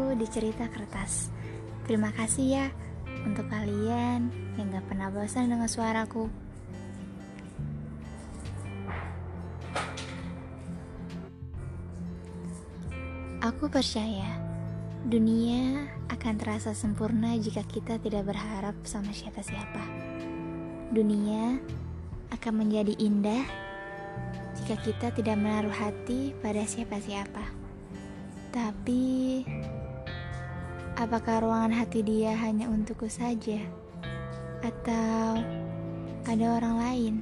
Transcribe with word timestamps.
ceritaku 0.00 0.16
di 0.16 0.26
cerita 0.32 0.64
kertas. 0.72 1.28
Terima 1.84 2.08
kasih 2.16 2.46
ya 2.48 2.66
untuk 3.28 3.44
kalian 3.52 4.32
yang 4.56 4.66
gak 4.72 4.86
pernah 4.88 5.12
bosan 5.12 5.52
dengan 5.52 5.68
suaraku. 5.68 6.24
Aku 13.40 13.68
percaya 13.72 14.40
dunia 15.04 15.88
akan 16.12 16.34
terasa 16.36 16.72
sempurna 16.76 17.36
jika 17.36 17.64
kita 17.64 18.00
tidak 18.00 18.24
berharap 18.28 18.76
sama 18.84 19.12
siapa-siapa. 19.12 19.84
Dunia 20.92 21.60
akan 22.32 22.52
menjadi 22.56 22.96
indah 23.00 23.44
jika 24.60 24.76
kita 24.80 25.06
tidak 25.16 25.36
menaruh 25.40 25.72
hati 25.72 26.36
pada 26.44 26.64
siapa-siapa. 26.64 27.60
Tapi, 28.50 29.46
apakah 31.00 31.40
ruangan 31.40 31.72
hati 31.72 32.04
dia 32.04 32.36
hanya 32.36 32.68
untukku 32.68 33.08
saja, 33.08 33.56
atau 34.60 35.40
ada 36.28 36.46
orang 36.60 36.76
lain? 36.76 37.14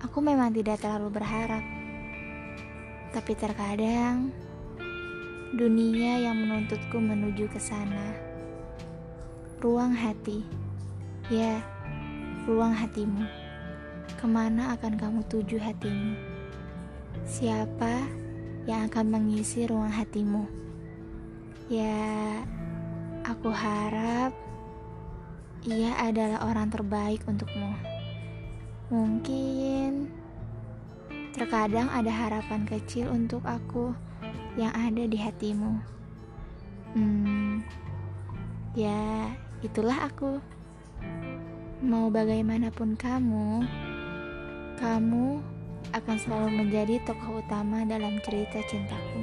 Aku 0.00 0.24
memang 0.24 0.56
tidak 0.56 0.80
terlalu 0.80 1.20
berharap 1.20 1.60
tapi 3.12 3.36
terkadang 3.36 4.32
dunia 5.52 6.24
yang 6.24 6.40
menuntutku 6.40 6.96
menuju 6.96 7.44
ke 7.52 7.60
sana. 7.60 8.16
Ruang 9.60 9.92
hati, 9.92 10.40
ya, 11.28 11.60
ruang 12.48 12.72
hatimu. 12.72 13.28
Ke 14.16 14.24
mana 14.24 14.72
akan 14.80 14.96
kamu 14.96 15.20
tuju 15.28 15.60
hatimu? 15.60 16.16
Siapa 17.28 18.08
yang 18.64 18.88
akan 18.88 19.06
mengisi 19.12 19.68
ruang 19.68 19.92
hatimu? 19.92 20.59
Ya, 21.70 22.42
aku 23.22 23.54
harap 23.54 24.34
ia 25.62 25.94
adalah 26.02 26.50
orang 26.50 26.66
terbaik 26.66 27.22
untukmu. 27.30 27.78
Mungkin 28.90 30.10
Terkadang 31.30 31.86
ada 31.94 32.10
harapan 32.10 32.66
kecil 32.66 33.06
untuk 33.06 33.46
aku 33.46 33.94
yang 34.58 34.74
ada 34.74 35.06
di 35.06 35.14
hatimu. 35.14 35.78
Hmm, 36.92 37.62
ya, 38.74 39.30
itulah 39.62 40.10
aku. 40.10 40.42
Mau 41.86 42.10
bagaimanapun 42.10 42.98
kamu, 42.98 43.62
kamu 44.82 45.38
akan 45.94 46.16
selalu 46.18 46.66
menjadi 46.66 46.98
tokoh 47.06 47.40
utama 47.40 47.86
dalam 47.86 48.18
cerita 48.26 48.58
cintaku. 48.66 49.19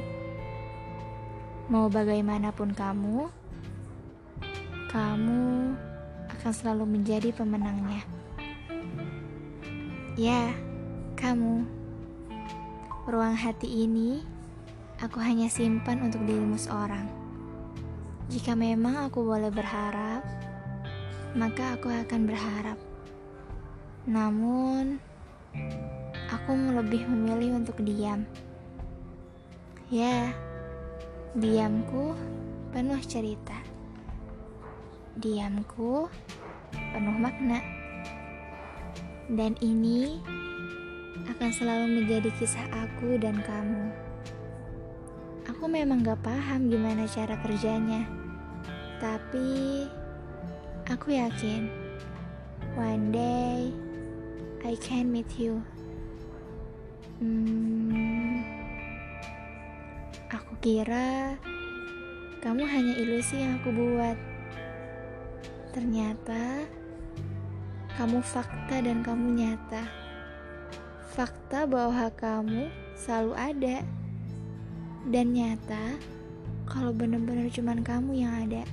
Mau 1.68 1.92
bagaimanapun 1.92 2.72
kamu, 2.72 3.28
kamu 4.88 5.76
akan 6.32 6.52
selalu 6.56 6.96
menjadi 6.96 7.36
pemenangnya. 7.36 8.08
Ya, 10.16 10.56
kamu. 11.20 11.68
Ruang 13.04 13.36
hati 13.36 13.84
ini 13.84 14.24
aku 15.04 15.20
hanya 15.20 15.52
simpan 15.52 16.08
untuk 16.08 16.24
dirimu 16.24 16.56
seorang. 16.56 17.04
Jika 18.32 18.56
memang 18.56 19.12
aku 19.12 19.28
boleh 19.28 19.52
berharap, 19.52 20.24
maka 21.36 21.76
aku 21.76 21.92
akan 21.92 22.32
berharap. 22.32 22.80
Namun, 24.08 25.04
aku 26.32 26.52
lebih 26.80 27.04
memilih 27.12 27.60
untuk 27.60 27.84
diam. 27.84 28.24
Ya, 29.92 30.32
diamku 31.38 32.18
penuh 32.74 32.98
cerita. 33.06 33.54
Diamku 35.22 36.10
penuh 36.74 37.18
makna. 37.22 37.62
Dan 39.30 39.54
ini 39.62 40.18
akan 41.30 41.50
selalu 41.54 42.02
menjadi 42.02 42.34
kisah 42.42 42.66
aku 42.74 43.22
dan 43.22 43.38
kamu. 43.46 43.94
Aku 45.46 45.70
memang 45.70 46.02
gak 46.02 46.26
paham 46.26 46.74
gimana 46.74 47.06
cara 47.06 47.38
kerjanya, 47.46 48.10
tapi 48.98 49.86
aku 50.90 51.14
yakin 51.14 51.70
one 52.74 53.14
day 53.14 53.70
I 54.66 54.74
can 54.82 55.14
meet 55.14 55.30
you. 55.38 55.62
Hmm, 57.22 58.27
aku 60.58 60.74
kira 60.74 61.38
kamu 62.42 62.66
hanya 62.66 62.98
ilusi 62.98 63.46
yang 63.46 63.62
aku 63.62 63.70
buat. 63.78 64.18
Ternyata 65.70 66.66
kamu 67.94 68.26
fakta 68.26 68.82
dan 68.82 69.06
kamu 69.06 69.38
nyata 69.38 69.86
fakta 71.14 71.70
bahwa 71.70 72.10
kamu 72.18 72.74
selalu 72.98 73.34
ada 73.38 73.78
dan 75.14 75.30
nyata 75.30 76.02
kalau 76.66 76.90
benar-benar 76.90 77.54
cuman 77.54 77.86
kamu 77.86 78.26
yang 78.26 78.34
ada. 78.50 78.66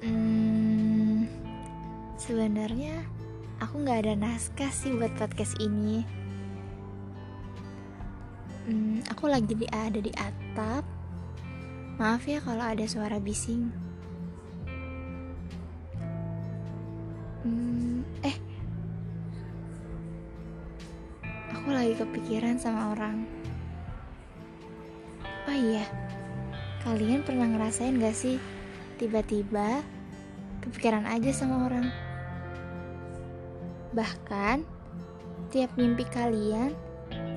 Hmm, 0.00 1.28
sebenarnya 2.16 3.04
aku 3.64 3.80
nggak 3.80 4.04
ada 4.04 4.14
naskah 4.20 4.68
sih 4.68 4.92
buat 4.92 5.16
podcast 5.16 5.56
ini. 5.56 6.04
Hmm, 8.68 9.00
aku 9.08 9.24
lagi 9.24 9.56
di 9.56 9.64
ada 9.72 9.96
di 9.96 10.12
atap. 10.12 10.84
Maaf 11.96 12.28
ya 12.28 12.44
kalau 12.44 12.60
ada 12.60 12.84
suara 12.84 13.16
bising. 13.16 13.72
Hmm, 17.40 18.04
eh, 18.20 18.36
aku 21.56 21.68
lagi 21.72 21.96
kepikiran 21.96 22.60
sama 22.60 22.92
orang. 22.92 23.24
Oh 25.48 25.56
iya, 25.56 25.88
kalian 26.84 27.24
pernah 27.24 27.48
ngerasain 27.48 27.96
gak 27.96 28.16
sih 28.16 28.36
tiba-tiba 29.00 29.80
kepikiran 30.60 31.08
aja 31.08 31.32
sama 31.32 31.68
orang? 31.68 32.03
Bahkan 33.94 34.66
tiap 35.54 35.70
mimpi 35.78 36.02
kalian 36.10 36.74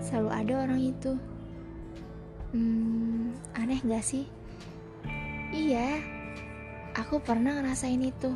selalu 0.01 0.29
ada 0.33 0.53
orang 0.65 0.81
itu. 0.81 1.13
Hmm, 2.49 3.37
aneh 3.53 3.77
gak 3.85 4.01
sih? 4.01 4.25
Iya, 5.53 6.01
aku 6.97 7.21
pernah 7.21 7.61
ngerasain 7.61 8.01
itu. 8.01 8.33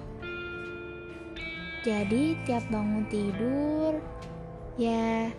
Jadi 1.81 2.37
tiap 2.45 2.61
bangun 2.69 3.09
tidur 3.09 3.97
ya 4.77 5.33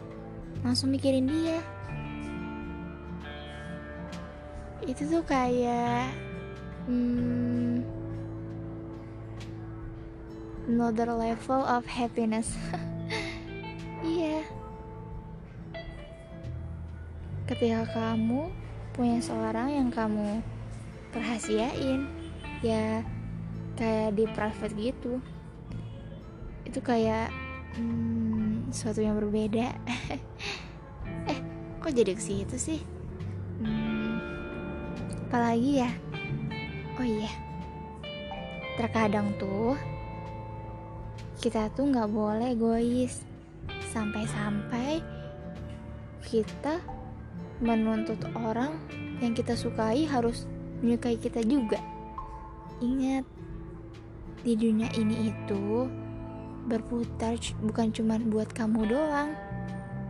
langsung 0.66 0.91
mikirin 0.91 1.31
dia. 1.31 1.62
Itu 4.82 5.06
tuh 5.06 5.22
kayak 5.22 6.10
hmm, 6.91 8.02
another 10.69 11.11
level 11.15 11.62
of 11.65 11.87
happiness. 11.87 12.55
iya. 14.05 14.45
Ketika 17.47 17.89
kamu 17.91 18.50
punya 18.93 19.19
seorang 19.19 19.73
yang 19.73 19.88
kamu 19.91 20.41
perhasiain, 21.11 22.09
ya 22.62 23.03
kayak 23.75 24.14
di 24.14 24.25
private 24.31 24.75
gitu 24.79 25.19
itu 26.62 26.79
kayak 26.81 27.29
hmm, 27.76 28.70
sesuatu 28.70 29.03
yang 29.03 29.19
berbeda 29.19 29.75
eh 31.31 31.38
kok 31.82 31.93
jadi 31.93 32.14
ke 32.14 32.23
situ 32.23 32.56
sih 32.56 32.81
hmm, 33.61 34.17
apalagi 35.29 35.85
ya 35.85 35.91
oh 36.97 37.06
iya 37.06 37.32
terkadang 38.79 39.35
tuh 39.37 39.76
kita 41.43 41.67
tuh 41.75 41.91
nggak 41.91 42.06
boleh 42.06 42.55
egois 42.55 43.27
sampai-sampai 43.91 45.03
kita 46.23 46.79
menuntut 47.59 48.23
orang 48.39 48.79
yang 49.19 49.35
kita 49.35 49.59
sukai 49.59 50.06
harus 50.06 50.47
menyukai 50.79 51.19
kita 51.19 51.43
juga 51.43 51.83
ingat 52.79 53.27
di 54.43 54.55
dunia 54.55 54.91
ini 54.94 55.35
itu 55.35 55.87
berputar 56.67 57.39
bukan 57.62 57.91
cuma 57.91 58.19
buat 58.23 58.50
kamu 58.50 58.91
doang, 58.91 59.35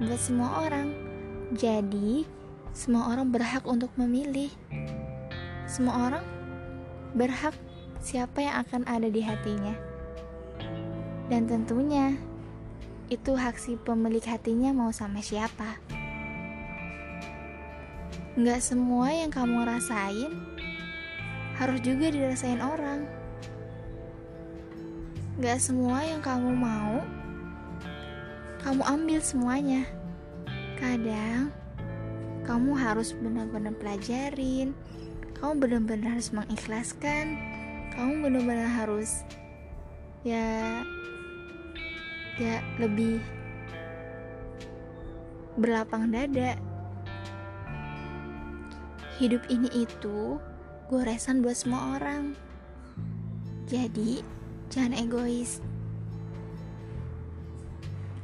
buat 0.01 0.21
semua 0.21 0.69
orang. 0.69 0.93
Jadi, 1.53 2.25
semua 2.73 3.13
orang 3.13 3.29
berhak 3.29 3.65
untuk 3.69 3.93
memilih. 4.01 4.49
Semua 5.69 6.09
orang 6.09 6.25
berhak 7.13 7.53
siapa 8.01 8.41
yang 8.41 8.65
akan 8.65 8.83
ada 8.89 9.09
di 9.09 9.21
hatinya. 9.21 9.92
Dan 11.31 11.47
tentunya, 11.47 12.19
itu 13.13 13.37
hak 13.37 13.61
si 13.61 13.77
pemilik 13.77 14.25
hatinya 14.25 14.73
mau 14.73 14.89
sama 14.89 15.21
siapa. 15.21 15.77
Nggak 18.33 18.65
semua 18.65 19.13
yang 19.13 19.29
kamu 19.29 19.69
rasain 19.69 20.33
harus 21.61 21.79
juga 21.85 22.09
dirasain 22.09 22.65
orang. 22.65 23.05
Nggak 25.37 25.61
semua 25.61 26.01
yang 26.01 26.25
kamu 26.25 26.57
mau, 26.57 27.05
kamu 28.65 28.83
ambil 28.89 29.21
semuanya. 29.21 29.85
Kadang 30.81 31.53
kamu 32.49 32.73
harus 32.75 33.13
benar-benar 33.15 33.77
pelajarin, 33.77 34.73
kamu 35.37 35.53
benar-benar 35.61 36.17
harus 36.19 36.33
mengikhlaskan, 36.33 37.39
kamu 37.93 38.25
benar-benar 38.25 38.67
harus 38.67 39.23
ya 40.23 40.83
ya 42.39 42.63
lebih 42.79 43.19
berlapang 45.59 46.09
dada. 46.09 46.57
Hidup 49.21 49.45
ini 49.53 49.69
itu 49.87 50.41
goresan 50.89 51.45
buat 51.45 51.55
semua 51.55 52.01
orang. 52.01 52.35
Jadi 53.69 54.25
jangan 54.73 54.97
egois. 54.99 55.61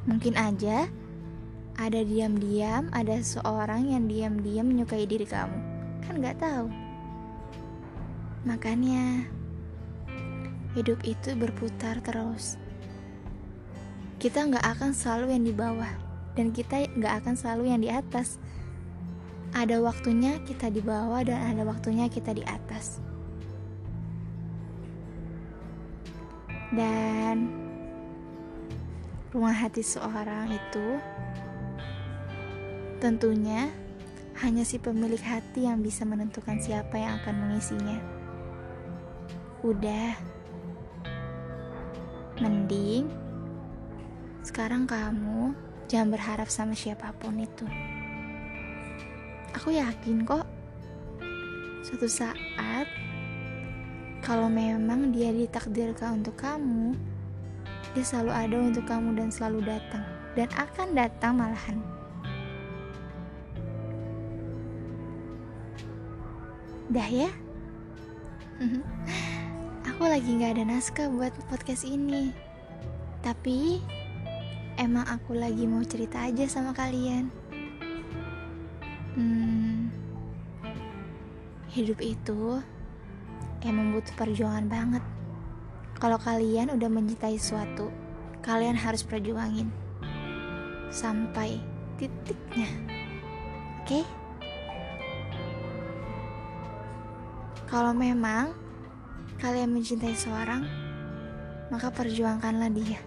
Mungkin 0.09 0.35
aja 0.41 0.89
ada 1.79 2.01
diam-diam 2.03 2.91
ada 2.91 3.23
seorang 3.23 3.93
yang 3.93 4.11
diam-diam 4.11 4.67
menyukai 4.67 5.05
diri 5.07 5.29
kamu. 5.29 5.59
Kan 6.03 6.19
nggak 6.19 6.41
tahu. 6.41 6.67
Makanya 8.49 9.29
hidup 10.77 11.01
itu 11.07 11.33
berputar 11.39 12.01
terus. 12.05 12.61
Kita 14.19 14.45
nggak 14.45 14.67
akan 14.77 14.91
selalu 14.93 15.37
yang 15.39 15.45
di 15.47 15.55
bawah 15.55 15.93
dan 16.35 16.51
kita 16.51 16.91
nggak 16.99 17.15
akan 17.25 17.35
selalu 17.39 17.71
yang 17.71 17.81
di 17.81 17.91
atas. 17.91 18.37
Ada 19.55 19.81
waktunya 19.81 20.43
kita 20.45 20.69
di 20.69 20.85
bawah 20.85 21.25
dan 21.25 21.55
ada 21.55 21.63
waktunya 21.65 22.11
kita 22.11 22.37
di 22.37 22.45
atas. 22.45 23.01
Dan 26.69 27.49
rumah 29.33 29.57
hati 29.57 29.81
seorang 29.81 30.53
itu 30.53 30.87
tentunya 33.01 33.73
hanya 34.39 34.63
si 34.63 34.79
pemilik 34.79 35.19
hati 35.19 35.67
yang 35.67 35.83
bisa 35.83 36.07
menentukan 36.07 36.63
siapa 36.63 36.95
yang 36.95 37.19
akan 37.23 37.35
mengisinya. 37.47 37.99
Udah, 39.67 40.15
mending 42.39 43.11
sekarang 44.47 44.87
kamu 44.87 45.53
jangan 45.91 46.09
berharap 46.15 46.49
sama 46.49 46.73
siapa 46.73 47.13
pun 47.19 47.37
itu. 47.37 47.67
Aku 49.59 49.75
yakin 49.75 50.23
kok 50.23 50.47
suatu 51.83 52.07
saat 52.07 52.87
kalau 54.23 54.47
memang 54.53 55.11
dia 55.11 55.33
ditakdirkan 55.33 56.21
untuk 56.21 56.37
kamu, 56.37 56.93
dia 57.97 58.05
selalu 58.05 58.33
ada 58.33 58.57
untuk 58.61 58.85
kamu 58.85 59.09
dan 59.17 59.29
selalu 59.33 59.61
datang 59.65 60.05
dan 60.37 60.49
akan 60.55 60.89
datang 60.93 61.33
malahan. 61.37 61.79
Dah 66.89 67.09
ya? 67.09 67.31
Aku 69.99 70.07
lagi 70.07 70.39
gak 70.39 70.55
ada 70.55 70.63
naskah 70.63 71.11
buat 71.11 71.35
podcast 71.51 71.83
ini. 71.83 72.31
Tapi 73.19 73.83
emang 74.79 75.03
aku 75.03 75.35
lagi 75.35 75.67
mau 75.67 75.83
cerita 75.83 76.23
aja 76.23 76.47
sama 76.47 76.71
kalian. 76.71 77.27
Hmm, 79.19 79.91
hidup 81.75 81.99
itu 81.99 82.63
emang 83.67 83.91
butuh 83.91 84.15
perjuangan 84.15 84.71
banget. 84.71 85.03
Kalau 85.99 86.15
kalian 86.23 86.79
udah 86.79 86.87
mencintai 86.87 87.35
sesuatu, 87.35 87.91
kalian 88.47 88.79
harus 88.79 89.03
perjuangin 89.03 89.67
sampai 90.95 91.59
titiknya. 91.99 92.71
Oke? 93.83 93.99
Okay? 93.99 94.05
Kalau 97.67 97.91
memang 97.91 98.68
kalian 99.39 99.71
mencintai 99.71 100.19
seorang, 100.19 100.67
maka 101.71 101.95
perjuangkanlah 101.95 102.71
dia. 102.75 102.99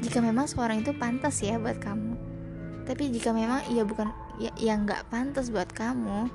Jika 0.00 0.24
memang 0.24 0.48
seorang 0.48 0.80
itu 0.80 0.96
pantas 0.96 1.44
ya 1.44 1.60
buat 1.60 1.76
kamu. 1.76 2.16
Tapi 2.88 3.12
jika 3.12 3.36
memang 3.36 3.68
ia 3.68 3.84
bukan 3.84 4.08
ya, 4.40 4.48
yang 4.56 4.88
nggak 4.88 5.12
pantas 5.12 5.52
buat 5.52 5.68
kamu 5.76 6.32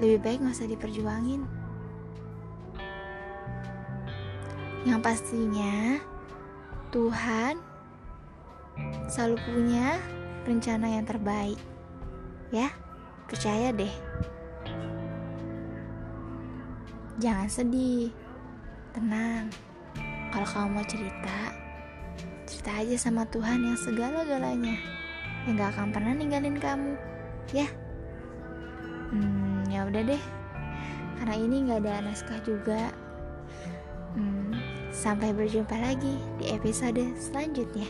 lebih 0.00 0.18
baik 0.24 0.38
nggak 0.40 0.56
usah 0.56 0.72
diperjuangin. 0.72 1.42
Yang 4.88 5.00
pastinya 5.02 6.00
Tuhan 6.94 7.60
selalu 9.10 9.36
punya 9.44 10.00
rencana 10.48 10.96
yang 10.96 11.04
terbaik. 11.04 11.60
Ya 12.54 12.70
percaya 13.26 13.74
deh 13.74 13.90
jangan 17.20 17.48
sedih. 17.48 18.12
Tenang. 18.92 19.52
Kalau 20.32 20.46
kamu 20.48 20.68
mau 20.80 20.84
cerita 20.84 21.38
cerita 22.46 22.70
aja 22.78 22.96
sama 22.98 23.26
Tuhan 23.28 23.62
yang 23.62 23.78
segala-galanya. 23.78 24.76
Yang 25.46 25.54
gak 25.58 25.70
akan 25.76 25.88
pernah 25.90 26.12
ninggalin 26.14 26.58
kamu. 26.58 26.92
Ya. 27.54 27.68
Hmm 29.10 29.56
ya 29.70 29.84
udah 29.84 30.02
deh. 30.08 30.22
Karena 31.20 31.36
ini 31.36 31.56
nggak 31.68 31.80
ada 31.84 32.04
naskah 32.08 32.40
juga. 32.44 32.92
Hmm, 34.16 34.56
sampai 34.88 35.36
berjumpa 35.36 35.76
lagi 35.76 36.16
di 36.40 36.48
episode 36.48 37.04
selanjutnya. 37.20 37.88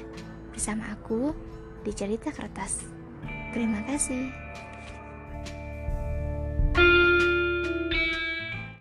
Bersama 0.50 0.90
aku 0.90 1.30
di 1.86 1.94
cerita 1.94 2.34
kertas. 2.34 2.82
Terima 3.54 3.86
kasih 3.86 4.34